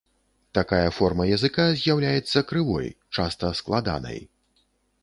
[0.57, 2.87] Такая форма языка з'яўляецца крывой,
[3.19, 4.19] часта складанай.